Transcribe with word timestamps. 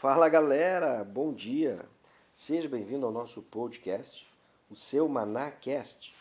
Fala 0.00 0.28
galera, 0.28 1.02
bom 1.02 1.32
dia. 1.32 1.84
Seja 2.32 2.68
bem-vindo 2.68 3.04
ao 3.04 3.10
nosso 3.10 3.42
podcast, 3.42 4.24
o 4.70 4.76
seu 4.76 5.08
ManaCast. 5.08 6.14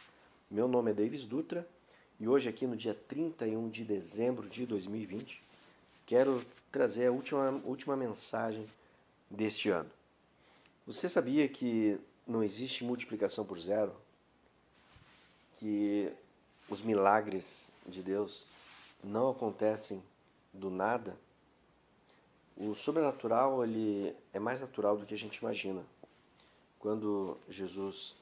Meu 0.49 0.67
nome 0.67 0.89
é 0.89 0.93
Davis 0.95 1.25
Dutra 1.25 1.69
e 2.19 2.27
hoje 2.27 2.49
aqui 2.49 2.65
no 2.65 2.75
dia 2.75 2.95
31 3.07 3.69
de 3.69 3.83
dezembro 3.83 4.49
de 4.49 4.65
2020, 4.65 5.43
quero 6.07 6.43
trazer 6.71 7.05
a 7.05 7.11
última, 7.11 7.61
última 7.65 7.95
mensagem 7.95 8.65
deste 9.29 9.69
ano. 9.69 9.91
Você 10.87 11.07
sabia 11.07 11.47
que 11.47 11.99
não 12.25 12.41
existe 12.41 12.83
multiplicação 12.83 13.45
por 13.45 13.59
zero? 13.59 13.95
Que 15.59 16.11
os 16.67 16.81
milagres 16.81 17.67
de 17.85 18.01
Deus 18.01 18.43
não 19.03 19.29
acontecem 19.29 20.01
do 20.51 20.71
nada? 20.71 21.15
O 22.59 22.73
sobrenatural 22.73 23.63
ele 23.63 24.15
é 24.33 24.39
mais 24.39 24.61
natural 24.61 24.97
do 24.97 25.05
que 25.05 25.13
a 25.13 25.17
gente 25.17 25.35
imagina. 25.37 25.83
Quando 26.79 27.37
Jesus 27.47 28.15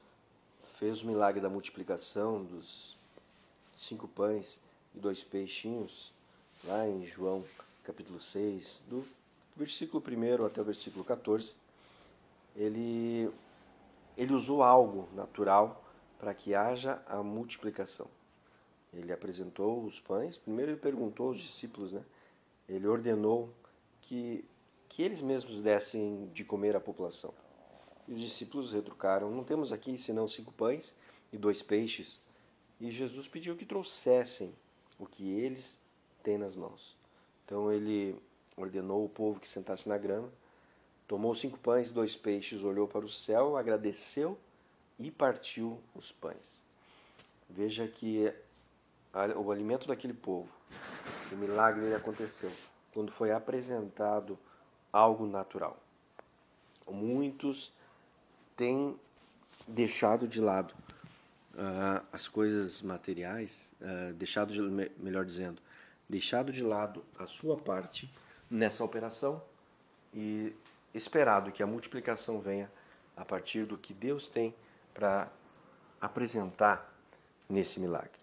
fez 0.78 1.02
o 1.02 1.06
milagre 1.06 1.40
da 1.40 1.48
multiplicação 1.48 2.44
dos 2.44 2.98
cinco 3.78 4.06
pães 4.06 4.60
e 4.94 4.98
dois 4.98 5.24
peixinhos, 5.24 6.12
lá 6.64 6.86
em 6.86 7.06
João 7.06 7.42
capítulo 7.82 8.20
6, 8.20 8.82
do 8.90 9.06
versículo 9.56 10.02
1 10.06 10.44
até 10.44 10.60
o 10.60 10.64
versículo 10.64 11.02
14, 11.02 11.54
ele, 12.54 13.30
ele 14.18 14.34
usou 14.34 14.62
algo 14.62 15.08
natural 15.14 15.82
para 16.18 16.34
que 16.34 16.54
haja 16.54 17.02
a 17.06 17.22
multiplicação. 17.22 18.06
Ele 18.92 19.12
apresentou 19.14 19.82
os 19.82 19.98
pães, 19.98 20.36
primeiro 20.36 20.72
ele 20.72 20.80
perguntou 20.80 21.28
aos 21.28 21.38
discípulos, 21.38 21.92
né? 21.92 22.02
ele 22.68 22.86
ordenou 22.86 23.50
que, 24.06 24.44
que 24.88 25.02
eles 25.02 25.20
mesmos 25.20 25.60
dessem 25.60 26.30
de 26.32 26.44
comer 26.44 26.76
à 26.76 26.80
população. 26.80 27.34
E 28.06 28.14
os 28.14 28.20
discípulos 28.20 28.72
retrucaram: 28.72 29.30
Não 29.30 29.44
temos 29.44 29.72
aqui 29.72 29.98
senão 29.98 30.28
cinco 30.28 30.52
pães 30.52 30.94
e 31.32 31.36
dois 31.36 31.62
peixes. 31.62 32.20
E 32.80 32.90
Jesus 32.90 33.26
pediu 33.26 33.56
que 33.56 33.66
trouxessem 33.66 34.54
o 34.98 35.06
que 35.06 35.28
eles 35.30 35.78
têm 36.22 36.38
nas 36.38 36.54
mãos. 36.54 36.96
Então 37.44 37.72
ele 37.72 38.16
ordenou 38.56 39.04
o 39.04 39.08
povo 39.08 39.40
que 39.40 39.48
sentasse 39.48 39.88
na 39.88 39.98
grama, 39.98 40.30
tomou 41.06 41.34
cinco 41.34 41.58
pães 41.58 41.90
e 41.90 41.92
dois 41.92 42.16
peixes, 42.16 42.62
olhou 42.62 42.86
para 42.86 43.04
o 43.04 43.08
céu, 43.08 43.56
agradeceu 43.56 44.38
e 44.98 45.10
partiu 45.10 45.80
os 45.94 46.12
pães. 46.12 46.62
Veja 47.48 47.86
que 47.88 48.32
o 49.36 49.50
alimento 49.50 49.88
daquele 49.88 50.14
povo, 50.14 50.48
o 51.32 51.36
milagre 51.36 51.94
aconteceu 51.94 52.52
quando 52.96 53.12
foi 53.12 53.30
apresentado 53.30 54.38
algo 54.90 55.26
natural. 55.26 55.76
Muitos 56.90 57.70
têm 58.56 58.98
deixado 59.68 60.26
de 60.26 60.40
lado 60.40 60.72
uh, 61.52 62.02
as 62.10 62.26
coisas 62.26 62.80
materiais, 62.80 63.70
uh, 63.82 64.14
deixado 64.14 64.50
de, 64.50 64.90
melhor 64.98 65.26
dizendo, 65.26 65.60
deixado 66.08 66.50
de 66.50 66.64
lado 66.64 67.04
a 67.18 67.26
sua 67.26 67.58
parte 67.58 68.10
nessa 68.50 68.82
operação 68.82 69.42
e 70.14 70.56
esperado 70.94 71.52
que 71.52 71.62
a 71.62 71.66
multiplicação 71.66 72.40
venha 72.40 72.72
a 73.14 73.26
partir 73.26 73.66
do 73.66 73.76
que 73.76 73.92
Deus 73.92 74.26
tem 74.26 74.54
para 74.94 75.30
apresentar 76.00 76.90
nesse 77.46 77.78
milagre. 77.78 78.18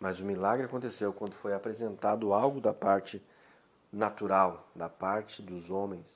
Mas 0.00 0.18
o 0.18 0.24
milagre 0.24 0.64
aconteceu 0.64 1.12
quando 1.12 1.34
foi 1.34 1.52
apresentado 1.52 2.32
algo 2.32 2.58
da 2.58 2.72
parte 2.72 3.22
natural 3.94 4.66
da 4.74 4.88
parte 4.88 5.40
dos 5.40 5.70
homens. 5.70 6.06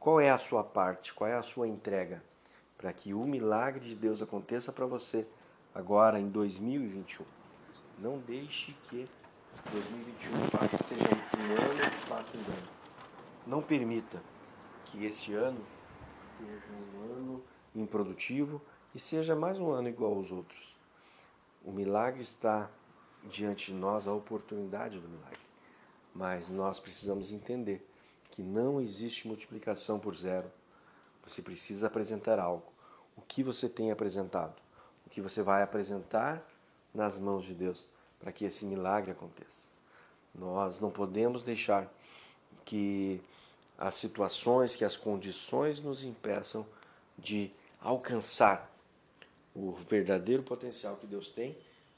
Qual 0.00 0.18
é 0.18 0.30
a 0.30 0.38
sua 0.38 0.64
parte? 0.64 1.12
Qual 1.12 1.28
é 1.28 1.34
a 1.34 1.42
sua 1.42 1.68
entrega 1.68 2.22
para 2.78 2.92
que 2.92 3.12
o 3.12 3.24
milagre 3.24 3.86
de 3.86 3.94
Deus 3.94 4.22
aconteça 4.22 4.72
para 4.72 4.86
você 4.86 5.26
agora 5.74 6.18
em 6.18 6.28
2021? 6.28 7.24
Não 7.98 8.18
deixe 8.18 8.72
que 8.88 9.06
2021 9.70 10.48
passe, 10.50 10.84
seja 10.84 11.02
um 11.04 11.52
ano 11.52 11.90
que 11.90 12.06
passe 12.08 12.36
em 12.36 12.40
ano. 12.40 12.68
Não 13.46 13.62
permita 13.62 14.22
que 14.86 15.04
esse 15.04 15.34
ano 15.34 15.60
seja 16.38 16.72
um 16.96 17.12
ano 17.12 17.44
improdutivo 17.74 18.62
e 18.94 18.98
seja 18.98 19.36
mais 19.36 19.58
um 19.58 19.70
ano 19.70 19.88
igual 19.88 20.14
aos 20.14 20.32
outros. 20.32 20.74
O 21.62 21.70
milagre 21.70 22.22
está 22.22 22.70
diante 23.24 23.72
de 23.72 23.78
nós, 23.78 24.06
a 24.06 24.12
oportunidade 24.12 24.98
do 24.98 25.08
milagre. 25.08 25.44
Mas 26.14 26.48
nós 26.48 26.78
precisamos 26.78 27.32
entender 27.32 27.86
que 28.30 28.42
não 28.42 28.80
existe 28.80 29.26
multiplicação 29.26 29.98
por 29.98 30.14
zero. 30.14 30.50
Você 31.24 31.42
precisa 31.42 31.86
apresentar 31.86 32.38
algo. 32.38 32.72
O 33.16 33.22
que 33.22 33.42
você 33.42 33.68
tem 33.68 33.90
apresentado? 33.90 34.54
O 35.06 35.10
que 35.10 35.20
você 35.20 35.42
vai 35.42 35.62
apresentar 35.62 36.42
nas 36.92 37.18
mãos 37.18 37.44
de 37.44 37.54
Deus 37.54 37.88
para 38.20 38.32
que 38.32 38.44
esse 38.44 38.64
milagre 38.64 39.10
aconteça? 39.10 39.68
Nós 40.34 40.80
não 40.80 40.90
podemos 40.90 41.42
deixar 41.42 41.92
que 42.64 43.20
as 43.78 43.94
situações, 43.94 44.76
que 44.76 44.84
as 44.84 44.96
condições 44.96 45.80
nos 45.80 46.02
impeçam 46.02 46.66
de 47.18 47.52
alcançar 47.80 48.70
o 49.54 49.72
verdadeiro 49.72 50.42
potencial 50.42 50.96
que 50.96 51.06
Deus 51.06 51.30
tem 51.30 51.56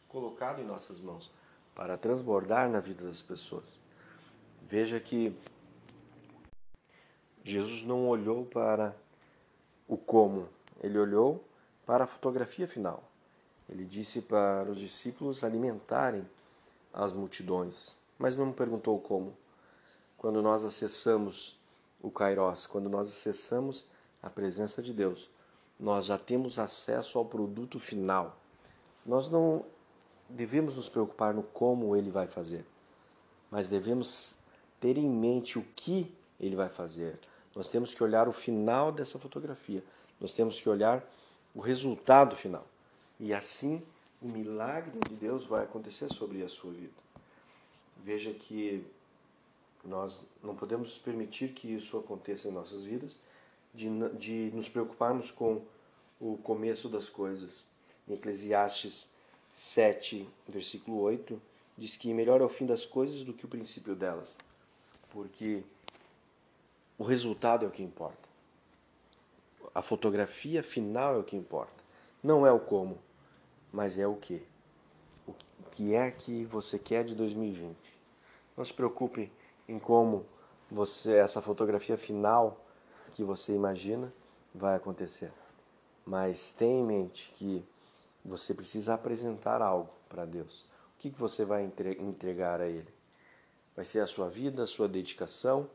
colocado 0.09 0.61
em 0.61 0.65
nossas 0.65 1.01
mãos 1.01 1.31
para 1.75 1.97
transbordar 1.97 2.69
na 2.71 2.81
vida 2.81 3.05
das 3.05 3.23
pessoas. 3.23 3.86
Veja 4.69 4.99
que 4.99 5.33
Jesus 7.45 7.85
não 7.85 8.09
olhou 8.09 8.45
para 8.45 8.97
o 9.87 9.97
como, 9.97 10.49
ele 10.83 10.99
olhou 10.99 11.45
para 11.87 12.03
a 12.03 12.07
fotografia 12.09 12.67
final. 12.67 13.05
Ele 13.69 13.85
disse 13.85 14.21
para 14.21 14.69
os 14.69 14.81
discípulos 14.81 15.45
alimentarem 15.45 16.29
as 16.93 17.13
multidões, 17.13 17.97
mas 18.19 18.37
não 18.37 18.51
perguntou 18.51 18.99
como. 18.99 19.37
Quando 20.19 20.43
nós 20.43 20.65
acessamos 20.65 21.57
o 22.03 22.11
Kairos, 22.11 22.67
quando 22.67 22.89
nós 22.91 23.07
acessamos 23.07 23.87
a 24.21 24.29
presença 24.29 24.83
de 24.83 24.93
Deus, 24.93 25.31
nós 25.79 26.07
já 26.07 26.19
temos 26.19 26.59
acesso 26.59 27.19
ao 27.19 27.25
produto 27.25 27.79
final. 27.79 28.37
Nós 29.05 29.31
não 29.31 29.65
devemos 30.29 30.75
nos 30.75 30.89
preocupar 30.89 31.33
no 31.33 31.45
como 31.45 31.95
ele 31.95 32.11
vai 32.11 32.27
fazer, 32.27 32.67
mas 33.49 33.69
devemos 33.69 34.37
ter 34.81 34.99
em 34.99 35.09
mente 35.09 35.59
o 35.59 35.65
que 35.75 36.13
ele 36.39 36.57
vai 36.57 36.69
fazer. 36.69 37.19
Nós 37.55 37.69
temos 37.69 37.95
que 37.95 38.03
olhar 38.03 38.29
o 38.29 38.33
final 38.33 38.93
dessa 38.93 39.19
fotografia. 39.19 39.83
Nós 40.21 40.33
temos 40.33 40.61
que 40.61 40.69
olhar 40.69 41.05
o 41.55 41.61
resultado 41.61 42.37
final. 42.37 42.67
E 43.19 43.33
assim 43.33 43.83
o 44.21 44.29
milagre 44.29 44.99
de 45.09 45.15
Deus 45.15 45.45
vai 45.47 45.65
acontecer 45.65 46.13
sobre 46.13 46.43
a 46.43 46.49
sua 46.49 46.73
vida. 46.73 46.93
Veja 48.05 48.33
que 48.33 48.85
nós 49.85 50.21
não 50.43 50.55
podemos 50.55 50.99
permitir 50.99 51.53
que 51.53 51.73
isso 51.73 51.97
aconteça 51.97 52.49
em 52.49 52.53
nossas 52.53 52.83
vidas, 52.83 53.17
de, 53.75 53.89
de 54.19 54.51
nos 54.55 54.69
preocuparmos 54.69 55.31
com 55.31 55.63
o 56.21 56.37
começo 56.39 56.89
das 56.89 57.09
coisas. 57.09 57.65
Em 58.09 58.15
Eclesiastes 58.15 59.09
7, 59.55 60.29
versículo 60.49 61.01
8, 61.01 61.41
diz 61.77 61.97
que 61.97 62.13
melhor 62.13 62.41
é 62.41 62.45
o 62.45 62.49
fim 62.49 62.67
das 62.67 62.85
coisas 62.85 63.23
do 63.23 63.33
que 63.33 63.45
o 63.45 63.49
princípio 63.49 63.95
delas 63.95 64.37
porque 65.17 65.65
o 66.99 67.03
resultado 67.03 67.65
é 67.65 67.69
o 67.69 67.71
que 67.71 67.83
importa. 67.83 68.29
A 69.75 69.81
fotografia 69.81 70.63
final 70.63 71.15
é 71.15 71.17
o 71.17 71.25
que 71.25 71.35
importa. 71.35 71.83
Não 72.23 72.47
é 72.47 72.53
o 72.53 72.61
como, 72.61 72.99
mas 73.73 73.99
é 73.99 74.07
o 74.07 74.15
que. 74.15 74.47
O 75.27 75.33
que 75.73 75.95
é 75.95 76.11
que 76.11 76.45
você 76.45 76.79
quer 76.79 77.03
de 77.03 77.15
2020. 77.15 77.75
Não 78.59 78.63
se 78.63 78.75
preocupe 78.75 79.33
em 79.67 79.79
como 79.79 80.27
você 80.71 81.15
essa 81.15 81.41
fotografia 81.41 81.97
final 81.97 82.63
que 83.15 83.25
você 83.25 83.55
imagina 83.55 84.13
vai 84.55 84.77
acontecer. 84.77 85.33
Mas 86.05 86.51
tenha 86.51 86.79
em 86.79 86.85
mente 86.85 87.33
que 87.37 87.65
você 88.23 88.53
precisa 88.53 88.93
apresentar 88.93 89.63
algo 89.63 89.89
para 90.11 90.27
Deus. 90.27 90.67
O 90.95 90.99
que 90.99 91.09
você 91.09 91.43
vai 91.43 91.65
entregar 91.65 92.61
a 92.61 92.67
Ele? 92.67 92.96
Vai 93.77 93.85
ser 93.85 94.01
a 94.01 94.07
sua 94.07 94.31
vida, 94.31 94.63
a 94.63 94.67
sua 94.67 94.89
dedicação, 94.89 95.69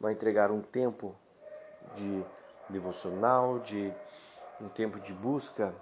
vai 0.00 0.12
entregar 0.12 0.50
um 0.50 0.60
tempo 0.60 1.14
de 1.94 2.24
devocional, 2.68 3.60
de 3.60 3.94
um 4.60 4.68
tempo 4.68 4.98
de 4.98 5.12
busca 5.12 5.72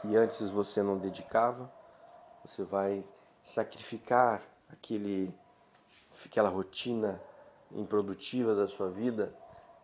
que 0.00 0.14
antes 0.14 0.50
você 0.50 0.82
não 0.82 0.98
dedicava. 0.98 1.72
Você 2.44 2.62
vai 2.62 3.02
sacrificar 3.44 4.42
aquele, 4.70 5.34
aquela 6.24 6.50
rotina 6.50 7.20
improdutiva 7.72 8.54
da 8.54 8.68
sua 8.68 8.90
vida 8.90 9.34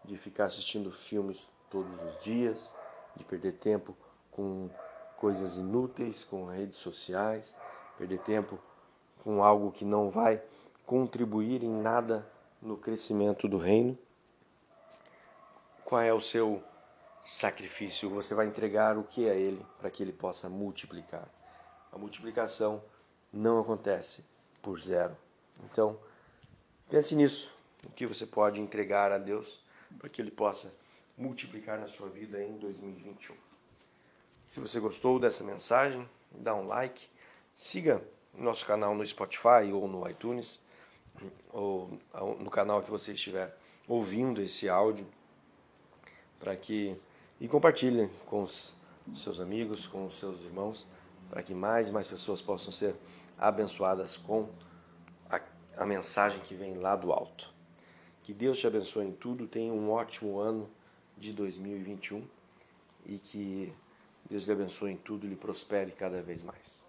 de 0.04 0.16
ficar 0.18 0.44
assistindo 0.44 0.90
filmes 0.90 1.48
todos 1.70 1.98
os 2.02 2.22
dias, 2.22 2.70
de 3.16 3.24
perder 3.24 3.52
tempo 3.52 3.96
com 4.30 4.68
coisas 5.16 5.56
inúteis, 5.56 6.24
com 6.24 6.44
redes 6.44 6.76
sociais, 6.76 7.54
perder 7.96 8.20
tempo 8.20 8.58
com 9.24 9.42
algo 9.42 9.72
que 9.72 9.84
não 9.84 10.10
vai 10.10 10.42
contribuir 10.86 11.64
em 11.64 11.82
nada 11.82 12.24
no 12.62 12.76
crescimento 12.76 13.48
do 13.48 13.58
reino. 13.58 13.98
qual 15.84 16.00
é 16.00 16.12
o 16.12 16.20
seu 16.20 16.62
sacrifício? 17.24 18.08
Você 18.10 18.34
vai 18.34 18.46
entregar 18.46 18.96
o 18.96 19.02
que 19.02 19.28
a 19.28 19.34
Ele 19.34 19.64
para 19.78 19.90
que 19.90 20.02
Ele 20.02 20.12
possa 20.12 20.48
multiplicar? 20.48 21.28
A 21.92 21.98
multiplicação 21.98 22.82
não 23.32 23.60
acontece 23.60 24.24
por 24.62 24.80
zero. 24.80 25.16
Então, 25.64 25.98
pense 26.88 27.14
nisso. 27.14 27.52
O 27.84 27.90
que 27.90 28.06
você 28.06 28.26
pode 28.26 28.60
entregar 28.60 29.12
a 29.12 29.18
Deus 29.18 29.60
para 29.98 30.08
que 30.08 30.20
Ele 30.22 30.30
possa 30.30 30.72
multiplicar 31.16 31.78
na 31.78 31.88
sua 31.88 32.08
vida 32.08 32.42
em 32.42 32.58
2021. 32.58 33.34
Se 34.46 34.60
você 34.60 34.78
gostou 34.78 35.18
dessa 35.18 35.42
mensagem, 35.42 36.08
dá 36.30 36.54
um 36.54 36.66
like, 36.66 37.08
siga 37.54 38.02
nosso 38.34 38.66
canal 38.66 38.94
no 38.94 39.04
Spotify 39.04 39.72
ou 39.72 39.88
no 39.88 40.08
iTunes, 40.08 40.60
ou 41.52 41.98
no 42.40 42.50
canal 42.50 42.82
que 42.82 42.90
você 42.90 43.12
estiver 43.12 43.56
ouvindo 43.88 44.42
esse 44.42 44.68
áudio, 44.68 45.06
para 46.38 46.56
que 46.56 46.96
e 47.40 47.46
compartilhe 47.46 48.08
com 48.26 48.42
os 48.42 48.74
seus 49.14 49.40
amigos, 49.40 49.86
com 49.86 50.06
os 50.06 50.18
seus 50.18 50.42
irmãos, 50.42 50.86
para 51.28 51.42
que 51.42 51.54
mais 51.54 51.88
e 51.88 51.92
mais 51.92 52.08
pessoas 52.08 52.40
possam 52.40 52.72
ser 52.72 52.94
abençoadas 53.38 54.16
com 54.16 54.48
a, 55.28 55.40
a 55.76 55.86
mensagem 55.86 56.40
que 56.40 56.54
vem 56.54 56.74
lá 56.74 56.96
do 56.96 57.12
alto. 57.12 57.52
Que 58.22 58.32
Deus 58.32 58.58
te 58.58 58.66
abençoe 58.66 59.06
em 59.06 59.12
tudo, 59.12 59.46
tenha 59.46 59.72
um 59.72 59.90
ótimo 59.90 60.38
ano 60.38 60.68
de 61.16 61.32
2021 61.32 62.26
e 63.04 63.18
que 63.18 63.72
Deus 64.28 64.44
lhe 64.44 64.52
abençoe 64.52 64.92
em 64.92 64.96
tudo 64.96 65.26
e 65.26 65.28
lhe 65.28 65.36
prospere 65.36 65.92
cada 65.92 66.20
vez 66.22 66.42
mais. 66.42 66.82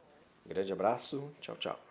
Um 0.46 0.50
grande 0.50 0.72
abraço, 0.74 1.32
tchau, 1.40 1.56
tchau. 1.58 1.87